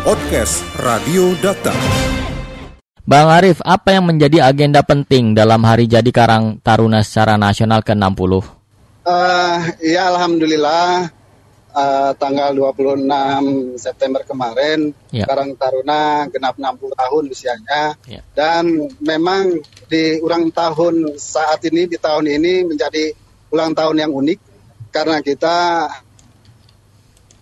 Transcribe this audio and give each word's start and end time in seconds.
Podcast 0.00 0.64
Radio 0.80 1.36
Data. 1.44 1.76
Bang 3.04 3.28
Arif, 3.28 3.60
apa 3.60 3.92
yang 3.92 4.08
menjadi 4.08 4.48
agenda 4.48 4.80
penting 4.80 5.36
dalam 5.36 5.60
hari 5.60 5.84
jadi 5.84 6.08
Karang 6.08 6.56
Taruna 6.64 7.04
secara 7.04 7.36
nasional 7.36 7.84
ke-60? 7.84 8.32
Uh, 9.04 9.60
ya 9.84 10.08
Alhamdulillah 10.08 11.04
uh, 11.76 12.16
tanggal 12.16 12.56
26 12.80 13.76
September 13.76 14.24
kemarin 14.24 14.96
ya. 15.12 15.28
Karang 15.28 15.52
Taruna 15.60 16.24
genap 16.32 16.56
60 16.56 16.96
tahun 16.96 17.24
usianya 17.28 17.82
ya. 18.08 18.24
dan 18.32 18.88
memang 19.04 19.60
di 19.84 20.16
ulang 20.24 20.48
tahun 20.48 21.20
saat 21.20 21.60
ini 21.68 21.84
di 21.84 22.00
tahun 22.00 22.24
ini 22.24 22.64
menjadi 22.72 23.12
ulang 23.52 23.76
tahun 23.76 24.00
yang 24.00 24.16
unik 24.16 24.38
karena 24.88 25.20
kita 25.20 25.92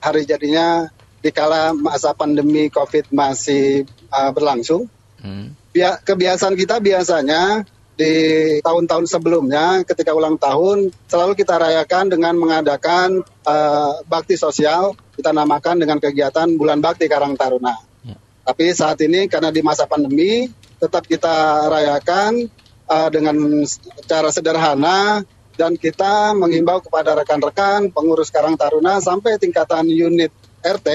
hari 0.03 0.27
jadinya 0.27 0.98
di 1.19 1.31
kala 1.35 1.75
masa 1.75 2.15
pandemi 2.15 2.71
COVID 2.71 3.11
masih 3.11 3.87
uh, 4.11 4.31
berlangsung. 4.31 4.87
Hmm. 5.19 5.55
Kebiasaan 5.79 6.55
kita 6.55 6.79
biasanya 6.79 7.67
di 7.99 8.15
tahun-tahun 8.63 9.11
sebelumnya 9.11 9.83
ketika 9.83 10.15
ulang 10.15 10.39
tahun 10.39 10.95
selalu 11.11 11.35
kita 11.35 11.59
rayakan 11.59 12.07
dengan 12.07 12.39
mengadakan 12.39 13.27
uh, 13.43 14.07
bakti 14.07 14.39
sosial 14.39 14.95
kita 15.19 15.35
namakan 15.35 15.83
dengan 15.83 15.99
kegiatan 15.99 16.47
bulan 16.55 16.79
bakti 16.79 17.11
Karang 17.11 17.35
Taruna. 17.35 17.75
Ya. 18.07 18.15
Tapi 18.47 18.71
saat 18.71 19.03
ini 19.03 19.27
karena 19.27 19.51
di 19.51 19.67
masa 19.67 19.91
pandemi 19.91 20.47
tetap 20.79 21.11
kita 21.11 21.67
rayakan 21.67 22.47
uh, 22.87 23.11
dengan 23.11 23.67
cara 24.07 24.31
sederhana 24.31 25.27
dan 25.59 25.75
kita 25.75 26.39
mengimbau 26.39 26.79
kepada 26.79 27.19
rekan-rekan 27.19 27.91
pengurus 27.91 28.31
Karang 28.31 28.55
Taruna 28.55 29.03
sampai 29.03 29.43
tingkatan 29.43 29.91
unit 29.91 30.31
RT 30.63 30.89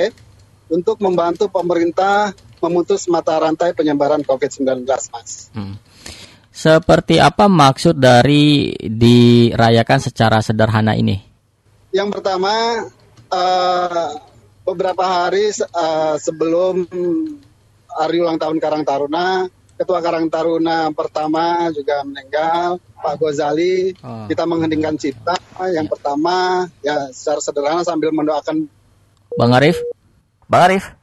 untuk 0.71 0.99
membantu 1.03 1.47
pemerintah 1.51 2.33
memutus 2.63 3.11
mata 3.11 3.35
rantai 3.35 3.75
penyebaran 3.75 4.23
COVID-19, 4.23 4.87
Mas. 4.87 5.51
Hmm. 5.51 5.75
Seperti 6.53 7.17
apa 7.17 7.49
maksud 7.49 7.97
dari 7.97 8.71
dirayakan 8.77 9.99
secara 9.99 10.37
sederhana 10.39 10.93
ini? 10.93 11.17
Yang 11.89 12.19
pertama, 12.19 12.53
uh, 13.33 14.09
beberapa 14.63 15.03
hari 15.03 15.49
uh, 15.49 16.15
sebelum 16.21 16.87
hari 17.89 18.17
ulang 18.21 18.37
tahun 18.37 18.57
Karang 18.61 18.85
Taruna, 18.85 19.49
Ketua 19.73 19.99
Karang 20.05 20.29
Taruna 20.29 20.93
pertama 20.93 21.67
juga 21.73 22.05
meninggal, 22.05 22.77
Pak 23.01 23.17
Gozali. 23.17 23.97
Oh. 24.05 24.29
Kita 24.29 24.45
mengheningkan 24.45 24.95
cipta. 24.95 25.33
Yang 25.73 25.97
pertama, 25.97 26.69
ya 26.85 27.09
secara 27.09 27.41
sederhana 27.41 27.81
sambil 27.81 28.13
mendoakan. 28.13 28.69
Bang 29.33 29.49
Arif, 29.57 29.81
Bang 30.45 30.69
Arif. 30.69 30.93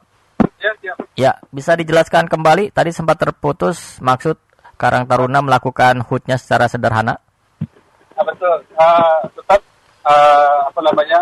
Ya, 0.61 0.71
ya. 0.79 0.93
ya, 1.19 1.31
bisa 1.51 1.75
dijelaskan 1.75 2.31
kembali. 2.31 2.71
Tadi 2.71 2.95
sempat 2.95 3.19
terputus 3.19 3.99
maksud 3.99 4.39
Karang 4.79 5.03
Taruna 5.03 5.43
melakukan 5.43 5.99
hutnya 6.07 6.39
secara 6.39 6.71
sederhana. 6.71 7.19
Ya, 8.15 8.21
betul. 8.23 8.63
Uh, 8.79 9.19
tetap 9.35 9.61
uh, 10.07 10.57
apa 10.71 10.79
namanya 10.79 11.19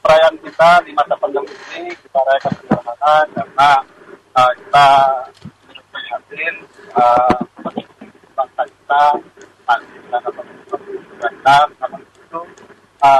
perayaan 0.00 0.36
kita 0.40 0.70
di 0.88 0.90
masa 0.96 1.14
pandemi 1.20 1.52
ini 1.76 1.92
kita 1.92 2.16
rayakan 2.16 2.52
sederhana 2.64 3.14
karena 3.36 3.70
uh, 4.32 4.50
kita 4.56 4.88
prihatin 5.92 6.54
uh, 6.96 7.36
bangsa 8.32 9.02
kita 9.68 9.74
dapat 10.24 10.46
itu 12.08 12.40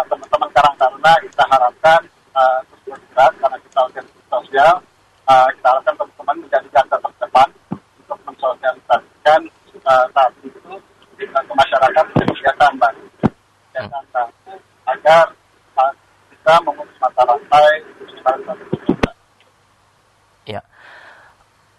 teman-teman 0.09 0.51
Karang 0.57 0.77
Taruna 0.81 1.13
kita 1.21 1.45
harapkan 1.45 2.01
uh, 2.33 2.61
terus 2.89 3.05
bergerak 3.05 3.33
karena 3.37 3.59
kita 3.61 3.79
organisasi 3.85 4.23
sosial 4.33 4.75
uh, 5.29 5.49
kita 5.53 5.67
harapkan 5.69 5.95
teman-teman 6.01 6.37
menjadi 6.41 6.69
garda 6.73 6.97
terdepan 6.97 7.49
untuk 7.77 8.19
mensosialisasikan 8.25 9.41
uh, 9.85 10.07
saat 10.17 10.33
itu 10.41 10.73
uh, 10.73 11.43
ke 11.45 11.53
masyarakat 11.53 12.05
kegiatan 12.17 12.73
baru 12.81 13.05
kegiatan 13.77 14.05
baru 14.09 14.55
agar 14.89 15.25
uh, 15.77 15.93
bisa 16.33 16.53
memutus 16.65 16.97
mata 17.01 17.23
rantai 17.29 17.73
Ya. 20.49 20.65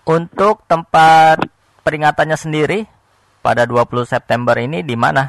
Untuk 0.06 0.62
tempat 0.70 1.42
peringatannya 1.82 2.38
sendiri 2.38 2.86
pada 3.42 3.66
20 3.66 4.06
September 4.06 4.54
ini 4.62 4.86
di 4.86 4.94
mana? 4.94 5.26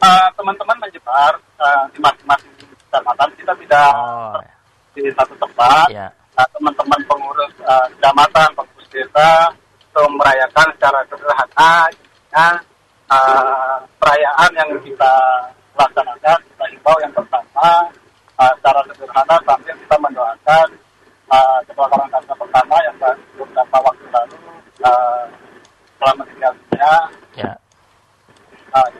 Uh, 0.00 0.28
teman-teman 0.32 0.80
menyebar 0.80 1.36
uh, 1.60 1.84
di 1.92 2.00
masing-masing 2.00 2.53
Kita 3.74 3.90
oh. 3.90 4.38
di 4.94 5.02
satu 5.18 5.34
tempat. 5.34 5.90
Yeah. 5.90 6.06
Nah, 6.38 6.46
teman-teman 6.54 7.00
pengurus 7.10 7.50
uh, 7.66 7.90
kecamatan, 7.98 8.54
pengurus 8.54 8.86
desa 8.94 9.50
itu 9.74 10.02
merayakan 10.14 10.66
secara 10.78 11.02
sederhana. 11.10 11.74
Ya, 12.30 12.48
uh, 13.10 13.82
perayaan 13.98 14.50
yang 14.54 14.70
kita 14.78 15.14
laksanakan, 15.74 16.38
kita 16.38 16.64
himbau 16.70 16.94
yang 17.02 17.10
pertama 17.18 17.90
uh, 18.38 18.52
secara 18.62 18.78
sederhana 18.94 19.36
sambil 19.42 19.74
kita 19.74 19.96
mendoakan 19.98 20.66
uh, 21.34 21.58
ketua 21.66 21.86
karangkasnya 21.90 22.34
pertama 22.38 22.76
yang 22.86 22.96
beberapa 23.34 23.78
waktu 23.82 24.06
lalu 24.14 24.38
uh, 24.86 25.26
telah 25.98 26.14
meninggal 26.22 26.52
dunia. 26.62 26.94
Ya. 27.34 27.52
Uh, 28.70 28.90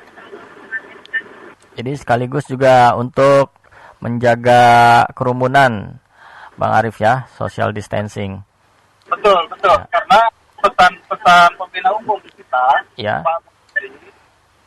jadi 1.79 1.95
sekaligus 1.95 2.51
juga 2.51 2.99
untuk 2.99 3.54
menjaga 4.05 4.63
kerumunan, 5.17 5.97
Bang 6.61 6.73
Arif 6.77 7.01
ya, 7.01 7.25
social 7.33 7.73
distancing. 7.73 8.37
Betul, 9.09 9.41
betul. 9.49 9.81
Ya. 9.81 9.89
Karena 9.89 10.21
pesan-pesan 10.61 11.49
pembina 11.57 11.91
umum 11.97 12.21
kita, 12.37 12.67
ya. 13.01 13.25
Pak 13.25 13.41
Menteri, 13.73 13.89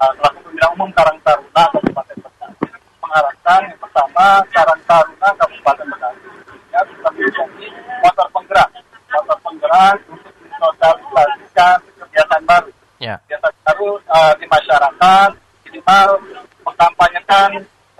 selaku 0.02 0.38
pembina 0.42 0.68
umum 0.74 0.90
Karang 0.97 1.18
Taruna 1.22 1.64
Kabupaten 1.70 2.18
Bekasi, 2.18 2.68
mengharapkan 2.97 3.62
yang 3.70 3.80
pertama 3.81 4.26
Karang 4.50 4.81
Taruna 4.90 5.30
Kabupaten 5.38 5.86
Bekasi 5.86 6.28
ya, 6.74 6.80
bisa 6.90 7.08
menjadi 7.14 7.68
motor 8.02 8.28
penggerak, 8.34 8.70
motor 9.14 9.38
penggerak 9.46 9.97
untuk 10.09 10.34
mensosialisasikan 10.42 11.78
kegiatan 12.02 12.42
baru. 12.46 12.70
Ya. 12.97 13.16
Kegiatan 13.26 13.53
baru 13.66 13.90
uh, 14.09 14.34
di 14.38 14.46
masyarakat, 14.50 15.30
minimal 15.70 16.09
mengkampanyekan 16.66 17.50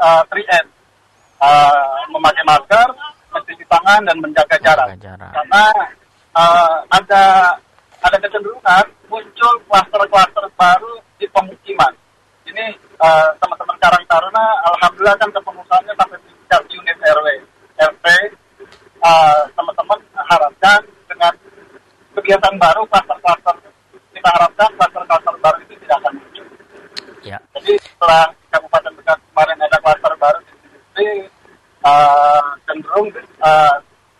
uh, 0.02 0.22
3M, 0.30 0.66
uh, 1.42 2.02
memakai 2.14 2.44
masker, 2.46 2.88
tangan 3.97 4.13
dan 4.13 4.18
menjaga 4.22 4.58
jarak. 4.62 4.88
jarak. 5.02 5.31
Karena 5.34 5.63
uh, 6.38 6.78
ada 6.94 7.24
ada 8.06 8.18
kecenderungan 8.22 8.85
muncul 9.09 9.53
klaster-klaster 9.66 10.46
baru 10.53 10.94
di 11.18 11.25
pemukiman. 11.34 11.90
Ini 12.46 12.78
uh, 13.02 13.34
teman-teman 13.41 13.78
Karang 13.81 14.06
Taruna, 14.06 14.46
alhamdulillah 14.69 15.18
kan 15.18 15.30
kepengurusannya 15.34 15.94
sampai 15.97 16.18
tingkat 16.22 16.62
unit 16.78 16.97
RW, 17.02 17.28
RT. 17.81 18.06
Uh, 19.02 19.41
teman-teman 19.58 20.00
harapkan 20.29 20.81
dengan 21.09 21.34
kegiatan 22.18 22.53
baru 22.62 22.81
klaster-klaster 22.90 23.56
kita 24.14 24.29
harapkan 24.29 24.69
klaster-klaster 24.78 25.35
baru 25.41 25.58
itu 25.66 25.74
tidak 25.85 25.97
akan 26.02 26.14
muncul. 26.22 26.46
Ya. 27.25 27.38
Jadi 27.58 27.74
setelah 27.81 28.29
Kabupaten 28.53 28.94
Bekasi 28.94 29.25
kemarin 29.34 29.58
ada 29.62 29.78
klaster 29.81 30.14
baru 30.18 30.40
di 30.46 30.53
industri 30.66 31.09
uh, 31.85 32.50
cenderung 32.66 33.09
uh, 33.41 33.75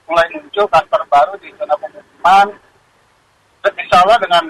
mulai 0.08 0.28
muncul 0.32 0.66
kluster 0.72 1.02
baru 1.12 1.34
di 1.44 1.52
zona 1.60 1.76
pemukiman. 1.78 2.48
Dan 3.62 3.74
insya 3.76 3.98
Allah 4.08 4.18
dengan 4.24 4.44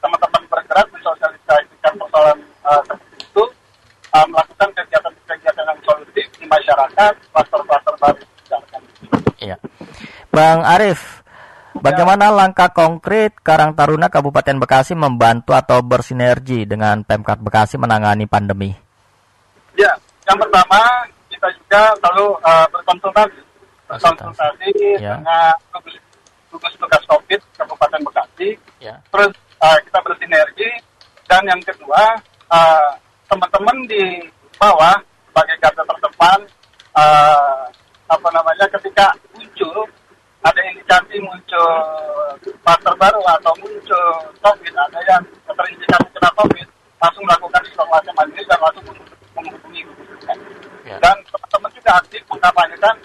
teman-teman 0.00 0.42
bergerak 0.48 0.86
mensosialisasikan 0.90 1.92
persoalan 2.00 2.38
uh, 2.64 2.80
seperti 2.88 3.16
itu, 3.20 3.44
uh, 4.16 4.26
melakukan 4.32 4.68
kegiatan-kegiatan 4.72 5.64
yang 5.68 5.80
solutif 5.84 6.26
di 6.40 6.44
kluster-kluster 7.34 7.94
baru. 7.98 8.22
Iya. 9.42 9.56
Bang 10.30 10.62
Arif, 10.62 11.22
Bagaimana 11.72 12.28
langkah 12.28 12.68
konkret 12.68 13.32
Karang 13.40 13.72
Taruna 13.72 14.12
Kabupaten 14.12 14.60
Bekasi 14.60 14.92
membantu 14.92 15.56
atau 15.56 15.80
bersinergi 15.80 16.68
dengan 16.68 17.00
Pemkat 17.00 17.40
Bekasi 17.40 17.80
menangani 17.80 18.28
pandemi? 18.28 18.76
Ya, 19.72 19.88
yang 20.28 20.36
pertama 20.36 20.78
kita 21.32 21.48
juga 21.56 21.96
selalu 21.96 22.26
uh, 22.44 22.66
berkonsultasi, 22.68 23.40
berkonsultasi 23.88 24.70
ya. 25.00 25.16
dengan 25.16 25.56
gugus 26.52 26.74
tugas 26.76 27.02
COVID 27.08 27.40
Kabupaten 27.56 28.00
Bekasi. 28.04 28.48
Ya. 28.76 28.94
Terus 29.08 29.32
uh, 29.64 29.78
kita 29.88 29.98
bersinergi 30.04 30.70
dan 31.24 31.42
yang 31.48 31.60
kedua 31.64 32.20
uh, 32.52 32.92
teman-teman 33.32 33.76
di 33.88 34.20
bawah 34.60 35.00
sebagai 35.32 35.56
garda 35.64 35.82
terdepan 35.88 36.38
uh, 36.96 37.64
apa 38.08 38.28
namanya 38.32 38.66
ketika 38.78 39.12
muncul 39.32 39.88
ada 40.42 40.60
indikasi 40.68 41.22
muncul 41.22 41.70
kluster 42.42 42.94
baru 42.98 43.22
atau 43.38 43.52
muncul 43.62 44.06
COVID, 44.42 44.74
ada 44.74 45.00
yang 45.06 45.22
terindikasi 45.46 46.08
kena 46.18 46.30
COVID, 46.34 46.66
langsung 46.98 47.24
melakukan 47.26 47.62
isolasi 47.70 48.10
mandiri 48.18 48.44
dan 48.50 48.58
langsung 48.60 48.86
menghubungi 49.38 49.82
Ya. 50.82 50.98
Dan 50.98 51.14
teman-teman 51.30 51.70
juga 51.78 51.90
aktif 51.94 52.22
mengkampanyekan 52.26 52.96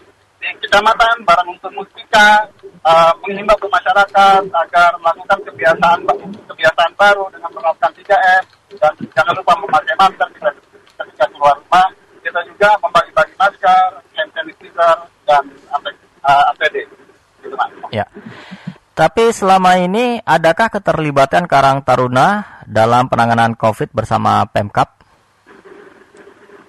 di 0.42 0.50
kecamatan 0.66 1.16
barang 1.30 1.50
untuk 1.50 1.72
mustika, 1.78 2.50
uh, 2.82 3.14
menghimbau 3.22 3.54
ke 3.58 3.70
masyarakat 3.70 4.42
agar 4.42 4.92
melakukan 4.98 5.40
kebiasaan 5.46 6.00
kebiasaan 6.50 6.94
baru 6.98 7.30
dengan 7.30 7.54
menerapkan 7.54 7.92
3M 7.94 8.44
dan 8.82 8.94
jangan 9.14 9.34
lupa 9.38 9.54
memakai 9.62 9.96
masker 9.98 10.30
ketika 10.98 11.26
keluar 11.30 11.54
rumah. 11.54 11.90
Kita 12.26 12.40
juga 12.50 12.70
membagi-bagi 12.82 13.34
masker, 13.40 13.88
hand 14.18 14.32
sanitizer 14.34 14.98
dan 15.30 15.44
APD. 16.26 16.76
Gitu, 17.46 17.56
Ya. 17.94 18.06
Tapi 18.98 19.30
selama 19.30 19.78
ini 19.78 20.18
adakah 20.26 20.74
keterlibatan 20.74 21.46
Karang 21.46 21.86
Taruna 21.86 22.58
dalam 22.66 23.06
penanganan 23.06 23.54
COVID 23.54 23.94
bersama 23.94 24.42
Pemkap? 24.50 24.90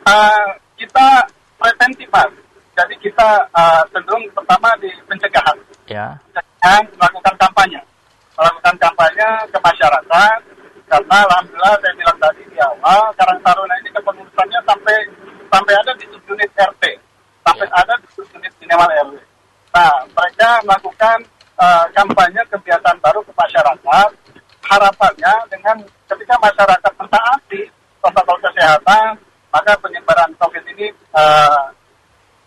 Uh, 0.04 0.52
kita 0.76 1.24
preventif, 1.56 2.04
Pak. 2.12 2.28
Jadi 2.76 3.00
kita 3.00 3.48
uh, 3.48 3.80
cenderung 3.88 4.28
pertama 4.36 4.68
di 4.76 4.92
pencegahan. 5.08 5.56
Ya. 5.88 6.20
Pencegahan 6.28 6.84
melakukan 7.00 7.34
kampanye. 7.40 7.80
Melakukan 8.36 8.76
kampanye 8.76 9.28
ke 9.48 9.58
masyarakat. 9.64 10.38
Karena 10.84 11.16
Alhamdulillah 11.32 11.80
saya 11.80 11.92
bilang 11.96 12.18
tadi 12.20 12.44
di 12.44 12.60
awal, 12.60 13.08
Karang 13.16 13.40
Taruna 13.40 13.72
ini 13.80 13.88
kepengurusannya 13.96 14.60
sampai 14.68 14.96
sampai 15.48 15.72
ada 15.80 15.96
di 15.96 16.04
subunit 16.12 16.52
RT. 16.60 16.84
Sampai 17.40 17.64
ya. 17.64 17.80
ada 17.80 17.96
di 17.96 18.08
subunit 18.12 18.52
minimal 18.60 18.88
RW. 19.16 19.16
Nah, 19.72 19.96
mereka 20.12 20.48
melakukan 20.68 21.24
uh, 21.58 21.84
kampanye 21.92 22.42
kebiasaan 22.48 22.98
baru 23.02 23.20
ke 23.26 23.32
masyarakat. 23.34 24.10
Harapannya 24.68 25.32
dengan 25.48 25.76
ketika 26.06 26.34
masyarakat 26.44 26.92
mentaati 27.00 27.62
protokol 28.04 28.36
kesehatan, 28.44 29.16
maka 29.48 29.72
penyebaran 29.80 30.30
COVID 30.38 30.64
ini 30.76 30.92
uh, 31.16 31.66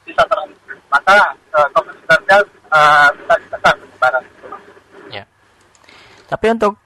bisa 0.05 0.21
terhenti. 0.25 0.73
Maka 0.91 1.33
uh, 1.55 1.67
COVID-19 1.73 2.29
uh, 2.69 3.09
bisa 3.15 3.33
ditekan 3.41 3.75
penyebaran. 3.79 4.23
Ya. 5.09 5.23
Tapi 6.29 6.45
untuk 6.53 6.77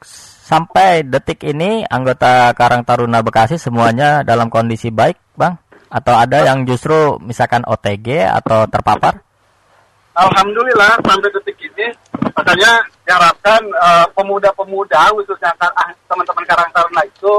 sampai 0.46 1.04
detik 1.04 1.44
ini 1.44 1.84
anggota 1.90 2.54
Karang 2.56 2.86
Taruna 2.86 3.26
Bekasi 3.26 3.60
semuanya 3.60 4.24
dalam 4.24 4.48
kondisi 4.48 4.88
baik, 4.94 5.18
Bang? 5.36 5.60
Atau 5.92 6.16
ada 6.16 6.48
yang 6.48 6.64
justru 6.64 7.20
misalkan 7.20 7.64
OTG 7.68 8.24
atau 8.24 8.68
terpapar? 8.72 9.26
Alhamdulillah 10.16 10.96
sampai 11.04 11.28
detik 11.28 11.60
ini 11.60 11.92
makanya 12.32 12.80
diharapkan 13.04 13.60
uh, 13.76 14.08
pemuda-pemuda 14.16 15.12
khususnya 15.12 15.52
uh, 15.60 15.92
teman-teman 16.08 16.44
Karang 16.48 16.72
Taruna 16.72 17.04
itu 17.04 17.34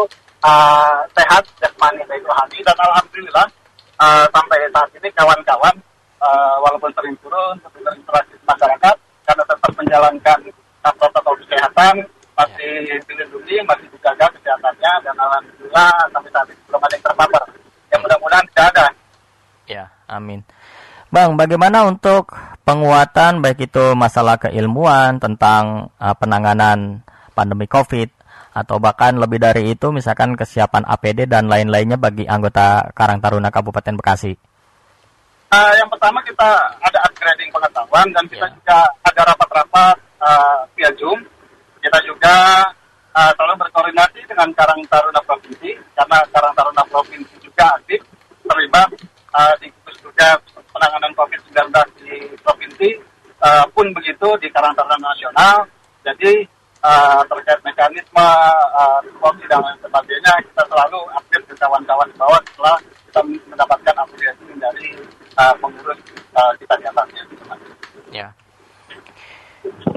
uh, 0.44 1.00
sehat 1.16 1.44
jasmani 1.56 2.04
baik 2.04 2.20
rohani 2.28 2.60
dan 2.60 2.76
alhamdulillah 2.76 3.46
uh, 3.96 4.24
sampai 4.28 4.60
saat 4.76 4.92
ini 4.92 5.08
kawan-kawan 5.16 5.72
uh, 6.20 6.56
walaupun 6.60 6.92
sering 7.00 7.16
turun 7.24 7.56
sering 7.64 7.80
berinteraksi 7.80 8.36
masyarakat 8.44 8.96
karena 9.24 9.42
tetap 9.48 9.72
menjalankan 9.72 10.38
protokol 11.00 11.34
kesehatan 11.44 11.94
masih 12.36 13.00
dilindungi 13.08 13.56
masih 13.64 13.86
dijaga 13.88 14.28
kesehatannya 14.36 14.92
dan 15.00 15.16
alhamdulillah 15.16 15.92
sampai 16.12 16.30
saat 16.30 16.48
ini 16.52 16.62
belum 16.68 16.80
ada 16.84 16.92
yang 16.92 17.04
terpapar. 17.08 17.44
Yang 17.88 18.00
mudah-mudahan 18.04 18.44
tidak 18.52 18.66
ada. 18.76 18.86
Ya 19.64 19.84
amin. 20.06 20.40
Bang, 21.08 21.38
bagaimana 21.38 21.88
untuk 21.88 22.34
penguatan 22.66 23.38
baik 23.38 23.70
itu 23.70 23.94
masalah 23.94 24.42
keilmuan 24.42 25.22
tentang 25.22 25.94
uh, 26.02 26.14
penanganan 26.18 27.06
pandemi 27.38 27.70
COVID 27.70 28.10
atau 28.58 28.82
bahkan 28.82 29.14
lebih 29.14 29.38
dari 29.38 29.70
itu 29.70 29.94
misalkan 29.94 30.34
kesiapan 30.34 30.82
APD 30.82 31.30
dan 31.30 31.46
lain-lainnya 31.46 31.94
bagi 31.94 32.26
anggota 32.26 32.90
Karang 32.90 33.22
Taruna 33.22 33.54
Kabupaten 33.54 33.94
Bekasi? 33.94 34.34
Uh, 35.46 35.72
yang 35.78 35.86
pertama 35.86 36.18
kita 36.26 36.74
ada 36.82 36.98
upgrading 37.06 37.54
pengetahuan 37.54 38.10
dan 38.10 38.24
kita 38.26 38.50
yeah. 38.50 38.56
juga 38.58 38.78
ada 39.06 39.20
rapat-rapat 39.30 39.96
uh, 40.18 40.58
via 40.74 40.90
Zoom. 40.98 41.22
Kita 41.78 42.02
juga 42.02 42.66
uh, 43.14 43.30
selalu 43.38 43.62
berkoordinasi 43.62 44.26
dengan 44.26 44.50
Karang 44.58 44.82
Taruna 44.90 45.22
Provinsi 45.22 45.70
karena 45.94 46.18
Karang 46.34 46.54
Taruna 46.58 46.82
Provinsi 46.90 47.34
juga 47.38 47.78
aktif 47.78 48.02
terlibat 48.42 48.90
uh, 49.38 49.54
di 49.62 49.70
gugus 49.70 49.96
tugas 50.02 50.40
penanganan 50.76 51.12
COVID-19 51.16 51.56
di 52.04 52.14
provinsi 52.44 52.88
uh, 53.56 53.66
pun 53.72 53.86
begitu 53.96 54.28
di 54.44 54.48
Karang 54.52 54.76
Taruna 54.76 55.00
Nasional. 55.00 55.64
Jadi 56.04 56.44
uh, 56.84 57.20
terkait 57.26 57.60
mekanisme 57.64 58.26
uh, 58.76 59.00
dan 59.48 59.60
lain 59.62 59.78
sebagainya 59.80 60.32
kita 60.44 60.62
selalu 60.68 61.00
aktif 61.16 61.40
ke 61.48 61.54
kawan-kawan 61.58 62.06
di 62.12 62.16
bawah 62.20 62.40
setelah 62.52 62.76
kita 63.08 63.20
mendapatkan 63.50 63.94
apresiasi 63.96 64.44
dari 64.60 64.86
uh, 65.40 65.54
pengurus 65.58 65.98
uh, 66.36 66.52
kita 66.60 66.74
di 66.78 66.84
atasnya. 66.86 67.22
Ya. 68.14 68.28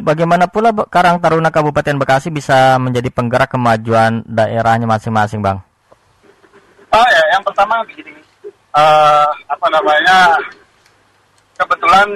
Bagaimana 0.02 0.50
pula 0.50 0.74
Karang 0.90 1.22
Taruna 1.22 1.54
Kabupaten 1.54 2.02
Bekasi 2.02 2.34
bisa 2.34 2.82
menjadi 2.82 3.14
penggerak 3.14 3.54
kemajuan 3.54 4.26
daerahnya 4.26 4.90
masing-masing, 4.90 5.46
Bang? 5.46 5.62
Oh 6.90 7.08
ya, 7.14 7.24
yang 7.38 7.44
pertama 7.46 7.86
begini, 7.86 8.18
uh, 8.74 9.30
apa 9.46 9.68
namanya 9.70 10.34
kebetulan 11.54 12.08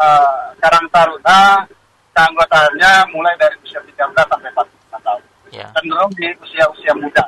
uh, 0.00 0.56
Karang 0.56 0.88
Taruna 0.88 1.68
keanggotaannya 2.16 2.92
mulai 3.12 3.34
dari 3.36 3.54
usia 3.62 3.78
13 3.84 4.16
sampai 4.16 4.50
45 4.56 5.06
tahun. 5.06 5.22
Yeah. 5.52 5.70
Cenderung 5.76 6.12
di 6.16 6.28
usia-usia 6.40 6.92
muda. 6.96 7.24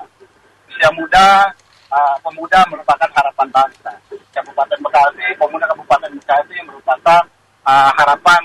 Usia 0.66 0.90
muda, 0.96 1.48
uh, 1.92 2.16
pemuda 2.24 2.60
merupakan 2.72 3.10
harapan 3.12 3.48
bangsa. 3.52 3.92
Kabupaten 4.32 4.78
Bekasi, 4.80 5.26
pemuda 5.36 5.64
Kabupaten 5.69 6.12
Bekasi 6.16 6.56
merupakan 6.64 7.22
uh, 7.69 7.90
harapan 8.00 8.42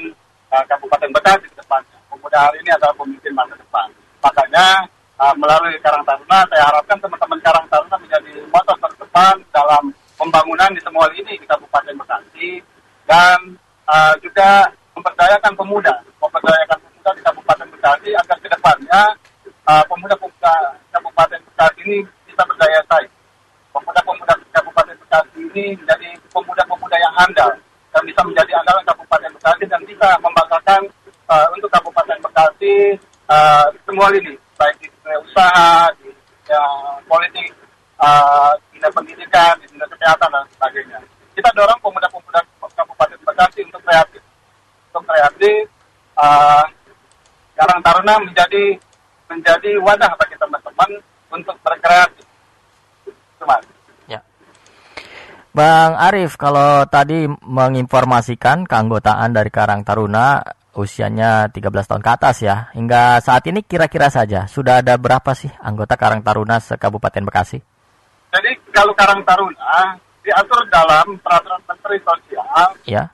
uh, 0.52 0.64
Kabupaten 0.68 1.10
Bekasi 1.16 1.46
ke 1.48 1.58
depan. 1.64 1.82
Pemuda 2.12 2.38
hari 2.38 2.60
ini 2.62 2.72
adalah 2.76 2.94
pemimpin 2.96 3.34
masa 3.34 3.56
depan. 3.56 3.88
Makanya 4.20 4.66
uh, 5.20 5.36
melalui 5.40 5.76
Karang 5.80 6.04
Taruna, 6.04 6.44
saya 6.52 6.64
harapkan 6.68 6.98
teman-teman 7.00 7.40
Karang 7.40 7.68
Taruna 7.72 7.98
menjadi 7.98 8.34
motor 8.52 8.76
terdepan 8.84 9.36
dalam 9.56 9.84
pembangunan 10.20 10.70
di 10.74 10.82
semua 10.84 11.06
lini 11.14 11.40
di 11.40 11.46
Kabupaten 11.48 11.96
Bekasi 11.96 12.60
dan 13.08 13.56
uh, 13.88 14.14
juga 14.20 14.68
memperdayakan 14.94 15.54
pemuda, 15.56 15.94
memperdayakan 16.20 16.78
pemuda 16.84 17.10
di 17.16 17.22
Kabupaten 17.24 17.68
Bekasi 17.74 18.10
agar 18.14 18.38
ke 18.40 18.48
depannya 18.52 19.02
uh, 19.68 19.84
pemuda-pemuda 19.88 20.54
Kabupaten 20.92 21.40
Bekasi 21.52 21.80
ini 21.88 22.00
bisa 22.28 22.44
berdaya 22.46 22.80
saing. 22.92 23.14
Pemuda-pemuda 23.72 24.34
Kabupaten 24.52 24.96
Bekasi 25.06 25.38
ini 25.54 25.66
menjadi 25.78 26.10
pemuda-pemuda 26.34 26.96
yang 26.98 27.14
andal 27.22 27.52
dan 27.94 28.02
bisa 28.06 28.22
menjadi 28.26 28.52
andalan 28.62 28.84
Kabupaten 28.86 29.32
Bekasi 29.38 29.64
dan 29.70 29.82
bisa 29.86 30.08
membanggakan 30.22 30.82
uh, 31.30 31.48
untuk 31.54 31.70
Kabupaten 31.72 32.18
Bekasi 32.22 32.98
uh, 33.30 33.68
semua 33.86 34.08
ini, 34.18 34.34
baik 34.58 34.76
di 34.82 34.88
dunia 34.90 35.20
usaha, 35.22 35.90
di 36.02 36.10
ya, 36.50 36.62
politik, 37.06 37.54
uh, 38.02 38.52
di 38.74 38.78
pendidikan, 38.82 39.54
di 39.62 39.66
dunia 39.72 39.88
kesehatan 39.90 40.30
dan 40.32 40.44
sebagainya. 40.58 41.00
Kita 41.38 41.50
dorong 41.54 41.80
pemuda-pemuda 41.86 42.40
Kabupaten 42.74 43.20
Bekasi 43.22 43.60
untuk 43.66 43.82
kreatif, 43.86 44.22
untuk 44.90 45.04
kreatif. 45.06 45.64
Uh, 46.18 46.66
Karang 47.58 47.82
Taruna 47.82 48.22
menjadi 48.22 48.78
menjadi 49.28 49.72
wadah 49.82 50.12
bagi 50.18 50.36
teman-teman 50.38 50.90
untuk 51.34 51.56
berkreatif. 51.62 52.26
Cuma. 53.38 53.58
Ya. 54.10 54.22
Bang 55.54 55.98
Arif, 55.98 56.38
kalau 56.38 56.86
tadi 56.86 57.26
menginformasikan 57.30 58.66
keanggotaan 58.70 59.34
dari 59.34 59.50
Karang 59.50 59.82
Taruna 59.82 60.42
usianya 60.78 61.50
13 61.50 61.90
tahun 61.90 62.06
ke 62.06 62.12
atas 62.14 62.36
ya. 62.46 62.70
Hingga 62.78 63.20
saat 63.26 63.44
ini 63.50 63.66
kira-kira 63.66 64.14
saja 64.14 64.46
sudah 64.46 64.86
ada 64.86 64.96
berapa 65.02 65.34
sih 65.34 65.50
anggota 65.62 65.98
Karang 65.98 66.22
Taruna 66.22 66.62
se-Kabupaten 66.62 67.26
Bekasi? 67.26 67.58
Jadi 68.32 68.52
kalau 68.70 68.94
Karang 68.94 69.26
Taruna 69.26 69.98
diatur 70.22 70.62
dalam 70.70 71.18
peraturan 71.26 71.62
Menteri 71.66 71.98
Sosial. 72.06 72.70
Ya. 72.86 73.10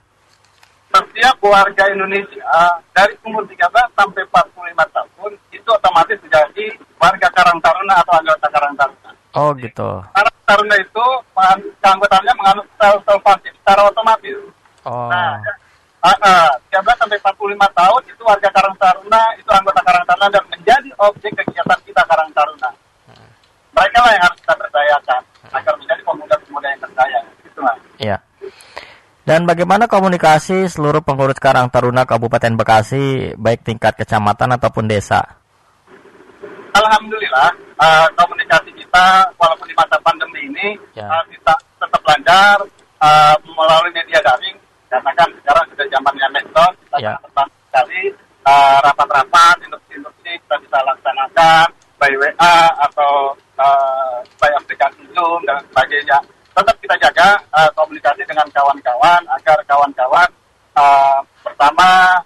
Setiap 0.93 1.41
warga 1.41 1.83
Indonesia 1.89 2.45
dari 2.93 3.17
umur 3.25 3.41
13 3.49 3.57
sampai 3.97 4.21
45 4.29 4.77
tahun 4.93 5.31
itu 5.49 5.69
otomatis 5.73 6.17
menjadi 6.21 6.65
warga 7.01 7.27
Karang 7.33 7.57
Taruna 7.57 7.97
atau 8.05 8.13
anggota 8.21 8.47
Karang 8.53 8.75
Taruna. 8.77 9.11
Oh 9.33 9.49
gitu. 9.57 9.89
Karang 10.13 10.37
Taruna 10.45 10.75
itu 10.77 11.05
keanggotaannya 11.81 12.33
menganut 12.37 12.67
self-pasif 12.77 13.49
secara 13.57 13.89
otomatis. 13.89 14.37
Oh. 14.85 15.09
Nah, 15.09 15.41
uh, 16.05 16.17
uh, 16.21 16.49
13 16.69 16.85
sampai 17.01 17.17
45 17.17 17.57
tahun 17.57 18.01
itu 18.13 18.21
warga 18.21 18.49
Karang 18.53 18.77
Taruna, 18.77 19.21
itu 19.41 19.49
anggota 19.49 19.81
Karang 19.81 20.05
Taruna 20.05 20.27
dan 20.29 20.43
menjadi 20.45 20.89
objek 21.01 21.33
kegiatan 21.41 21.79
kita 21.89 22.01
Karang 22.05 22.29
Taruna. 22.37 22.69
Mereka 23.73 23.97
lah 23.97 24.11
yang 24.13 24.23
harus 24.29 24.37
kita 24.45 24.53
berdayakan 24.61 25.21
agar 25.57 25.73
menjadi 25.81 26.01
pemuda-pemuda 26.05 26.67
yang 26.69 26.81
berdaya. 26.85 27.19
Gitu 27.41 27.59
lah. 27.65 27.75
Iya. 27.97 28.17
Dan 29.23 29.47
bagaimana 29.47 29.87
komunikasi 29.87 30.67
seluruh 30.67 30.99
pengurus 30.99 31.39
Karang 31.39 31.71
Taruna 31.71 32.03
Kabupaten 32.03 32.59
Bekasi, 32.59 33.31
baik 33.39 33.63
tingkat 33.63 33.95
kecamatan 33.95 34.59
ataupun 34.59 34.83
desa? 34.83 35.23
Alhamdulillah, 36.75 37.49
uh, 37.79 38.07
komunikasi 38.19 38.75
kita 38.75 39.23
walaupun 39.39 39.63
di 39.69 39.75
masa 39.79 39.95
pandemi 40.03 40.43
ini 40.51 40.67
ya. 40.91 41.07
uh, 41.07 41.23
kita 41.31 41.55
tetap 41.55 42.01
lancar 42.03 42.57
uh, 42.99 43.35
melalui 43.47 43.95
media 43.95 44.19
daring, 44.25 44.59
karena 44.91 45.11
kan 45.15 45.29
sekarang 45.39 45.65
sudah 45.71 45.85
zamannya 45.87 46.27
medsos, 46.33 46.73
kita 46.83 46.97
ya. 46.99 47.15
sekali 47.71 48.11
uh, 48.43 48.77
rapat-rapat 48.83 49.55
instruksi-instruksi 49.63 50.31
kita 50.35 50.55
bisa 50.67 50.77
laksanakan 50.83 51.67
by 51.95 52.11
WA 52.19 52.57
atau 52.89 53.31
uh, 53.55 54.19
by 54.41 54.51
aplikasi 54.59 55.07
Zoom 55.15 55.39
dan 55.47 55.63
sebagainya. 55.71 56.19
Tetap 56.53 56.75
kita 56.81 56.95
jaga 57.01 57.37
uh, 57.53 57.69
komunikasi 57.73 58.21
dengan 58.29 58.45
kawan-kawan 58.53 59.21
agar 59.41 59.57
kawan-kawan 59.65 60.29
uh, 60.77 61.21
pertama 61.41 62.17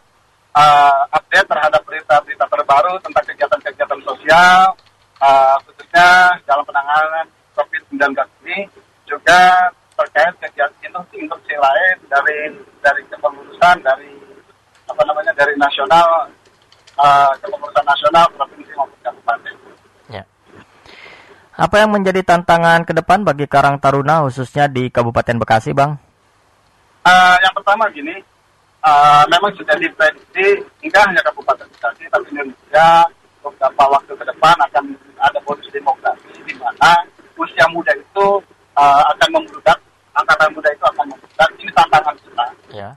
uh, 0.52 1.04
update 1.16 1.48
terhadap 1.48 1.82
berita-berita 1.88 2.46
terbaru 2.68 3.00
tentang 3.00 3.24
kegiatan-kegiatan 3.32 4.02
sosial, 4.04 4.76
uh, 5.24 5.56
khususnya 5.64 6.36
dalam 6.44 6.68
penanganan 6.68 7.24
COVID-19 7.56 8.12
ini, 8.44 8.68
juga 9.08 9.72
terkait 9.96 10.36
kegiatan 10.44 10.76
instruksi-instruksi 10.84 11.56
lain 11.56 11.96
dari 12.12 12.60
dari 12.84 13.02
kepengurusan 13.08 13.80
dari 13.80 14.12
apa 14.84 15.02
namanya 15.08 15.32
dari 15.32 15.56
nasional 15.56 16.28
uh, 17.00 17.32
kepengurusan 17.40 17.88
nasional 17.88 18.28
provinsi 18.36 18.72
maupun 18.76 19.00
kabupaten. 19.00 19.54
Ya. 20.12 20.24
Apa 21.56 21.88
yang 21.88 21.96
menjadi 21.96 22.20
tantangan 22.20 22.84
ke 22.84 22.92
depan 22.92 23.24
bagi 23.24 23.48
Karang 23.48 23.80
Taruna 23.80 24.28
khususnya 24.28 24.68
di 24.68 24.92
Kabupaten 24.92 25.40
Bekasi, 25.40 25.72
Bang? 25.72 25.96
Uh, 27.08 27.36
yang 27.40 27.56
pertama 27.56 27.88
gini, 27.96 28.20
uh, 28.84 29.24
memang 29.32 29.52
sudah 29.58 29.76
diprediksi 29.80 30.62
hingga 30.84 31.00
hanya 31.08 31.22
Kabupaten 31.26 31.66
Bekasi, 31.72 32.06
tapi 32.12 32.26
Indonesia 32.34 33.08
beberapa 33.42 33.84
waktu 33.88 34.14
ke 34.14 34.26
depan 34.28 34.56
akan 34.70 34.84
ada 35.24 35.40
bonus 35.48 35.70
demografi 35.72 36.34
di 36.44 36.54
mana 36.60 37.06
usia 37.40 37.66
muda 37.72 37.94
itu 37.96 38.28
uh, 38.76 39.04
akan 39.16 39.30
membludak, 39.40 39.80
angkatan 40.14 40.50
muda 40.54 40.70
itu 40.74 40.84
akan 40.86 41.06
membludak. 41.08 41.50
Ini 41.58 41.72
tantangan 41.74 42.16
kita. 42.22 42.46
Ya. 42.74 42.90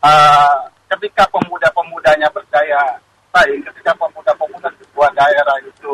Uh, 0.00 0.68
ketika 0.96 1.24
pemuda-pemudanya 1.32 2.28
berdaya 2.32 2.98
saing, 3.30 3.62
ketika 3.62 3.94
pemuda-pemuda 3.96 4.68
sebuah 4.80 5.10
daerah 5.14 5.56
itu 5.62 5.92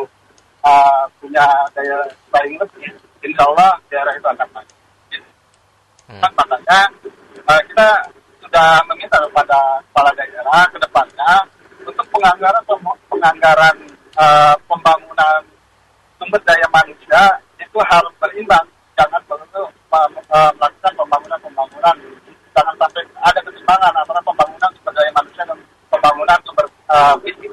uh, 0.65 1.05
punya 1.21 1.45
daya 1.77 2.01
saing 2.33 2.57
lebih, 2.57 2.91
insya 3.23 3.43
Allah 3.55 3.77
daerah 3.93 4.13
itu 4.17 4.27
akan 4.27 4.49
maju. 4.55 4.77
Hmm. 6.07 6.23
Makanya 6.23 6.81
uh, 7.51 7.63
kita 7.67 7.89
sudah 8.57 8.81
meminta 8.89 9.21
kepada 9.21 9.61
kepala 9.85 10.11
daerah 10.17 10.65
ke 10.73 10.81
depannya 10.81 11.45
untuk 11.85 12.09
penganggaran 12.09 12.65
penganggaran 13.13 13.77
uh, 14.17 14.57
pembangunan 14.65 15.45
sumber 16.17 16.41
daya 16.41 16.65
manusia 16.73 17.37
itu 17.61 17.77
harus 17.85 18.09
berimbang 18.17 18.65
jangan 18.97 19.21
perlu 19.29 19.69
uh, 19.93 20.09
melakukan 20.57 20.93
pembangunan-pembangunan 20.97 21.97
jangan 22.57 22.75
sampai 22.81 23.05
ada 23.29 23.41
ketimpangan 23.45 23.93
antara 23.93 24.25
pembangunan 24.25 24.71
sumber 24.73 24.93
daya 24.97 25.13
manusia 25.13 25.43
dan 25.45 25.59
pembangunan 25.93 26.39
sumber 26.49 26.67
uh, 26.89 27.13
fisik. 27.21 27.53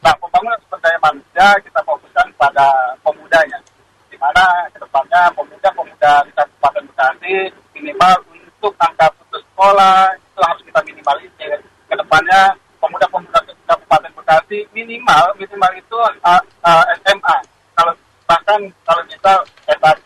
Nah, 0.00 0.16
pembangunan 0.24 0.56
sumber 0.64 0.80
daya 0.80 0.98
manusia 1.04 1.46
kita 1.60 1.80
fokuskan 1.84 2.26
pada 2.40 2.96
pemudanya, 3.04 3.60
di 4.08 4.16
mana 4.16 4.64
ke 4.72 4.80
depannya 4.80 5.20
pemuda-pemuda 5.36 6.12
di 6.24 6.32
Kabupaten 6.32 6.84
Bekasi 6.88 7.52
minimal 7.76 8.16
untuk 8.60 8.72
angka 8.80 9.08
putus 9.20 9.44
sekolah 9.60 10.08
itu 10.16 10.40
harus 10.48 10.62
kita 10.64 10.80
minimalisir. 10.88 11.56
Ke 11.88 11.94
depannya 11.96 12.56
pemuda-pemuda 12.80 13.40
Kabupaten 13.68 14.12
Bekasi 14.16 14.64
minimal 14.72 15.36
minimal 15.36 15.72
itu 15.76 15.96
uh, 16.24 16.40
uh, 16.64 16.84
SMA. 17.04 17.36
Kalau 17.76 17.92
bahkan 18.24 18.60
kalau 18.88 19.02
bisa 19.04 19.32
S1 19.68 19.96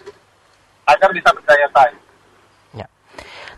agar 0.91 1.09
bisa 1.15 1.31
berdaya 1.35 1.67
saing. 1.71 1.99
Ya. 2.75 2.87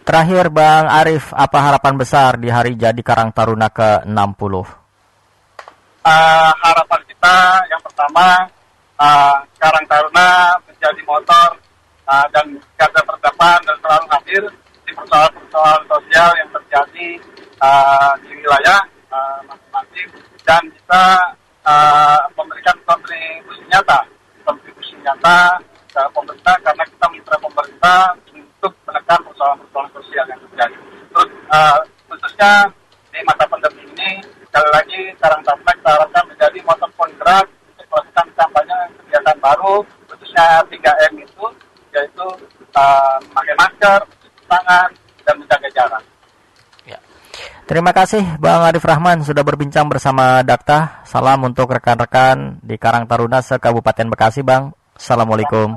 Terakhir 0.06 0.54
Bang 0.54 0.86
Arif, 0.86 1.34
apa 1.34 1.58
harapan 1.58 1.98
besar 1.98 2.38
di 2.38 2.46
hari 2.46 2.78
jadi 2.78 3.02
Karang 3.02 3.34
Taruna 3.34 3.66
ke-60? 3.66 4.54
Uh, 6.06 6.52
harapan 6.62 7.00
kita 7.10 7.34
yang 7.66 7.82
pertama 7.82 8.46
uh, 9.02 9.34
Karang 9.58 9.82
Taruna 9.90 10.54
menjadi 10.62 11.02
motor 11.02 11.58
uh, 12.06 12.22
dan 12.30 12.54
garda 12.78 13.02
terdepan 13.02 13.58
dan 13.66 13.76
selalu 13.82 14.06
hadir 14.14 14.42
di 14.86 14.94
persoalan-persoalan 14.94 15.82
sosial 15.90 16.30
yang 16.38 16.50
terjadi 16.54 17.08
uh, 17.58 18.14
di 18.22 18.30
wilayah 18.46 18.78
uh, 19.10 19.42
masing-masing 19.42 20.08
dan 20.46 20.62
bisa 20.70 21.02
uh, 21.66 22.22
memberikan 22.38 22.78
kontribusi 22.86 23.66
nyata 23.74 24.06
kontribusi 24.46 24.94
nyata 25.02 25.58
ke 25.90 26.02
pemerintah 26.14 26.54
karena 26.62 26.84
kita 26.86 27.06
mitra 27.10 27.36
pemerintah 27.42 28.14
sosial 30.16 30.32
yang 30.32 30.40
terjadi. 30.48 30.76
Terus 31.12 31.30
uh, 31.52 31.78
khususnya 32.08 32.52
di 33.12 33.20
masa 33.28 33.44
pandemi 33.44 33.84
ini 33.84 34.10
sekali 34.48 34.68
lagi 34.72 35.00
sekarang 35.20 35.40
sampai 35.44 35.72
kita 35.76 35.90
harapkan 35.92 36.24
menjadi 36.24 36.58
motor 36.64 36.90
penggerak 36.96 37.44
untuk 37.76 37.86
melakukan 37.92 38.26
kampanye 38.32 38.78
kegiatan 39.04 39.36
baru 39.44 39.76
khususnya 40.08 40.46
3M 40.72 41.12
itu 41.20 41.44
yaitu 41.92 42.26
uh, 42.76 43.16
memakai 43.28 43.54
masker, 43.60 44.00
mencuci 44.08 44.42
tangan, 44.48 44.88
dan 45.24 45.34
menjaga 45.36 45.68
jarak. 45.76 46.02
Ya. 46.88 46.98
Terima 47.68 47.92
kasih 47.92 48.24
Bang 48.40 48.64
Arif 48.64 48.84
Rahman 48.88 49.20
sudah 49.20 49.44
berbincang 49.44 49.84
bersama 49.92 50.40
Dakta. 50.40 51.04
Salam 51.04 51.44
untuk 51.44 51.68
rekan-rekan 51.68 52.64
di 52.64 52.80
Karang 52.80 53.04
Taruna 53.04 53.44
se 53.44 53.60
Kabupaten 53.60 54.08
Bekasi, 54.08 54.40
Bang. 54.40 54.72
Assalamualaikum. 54.96 55.76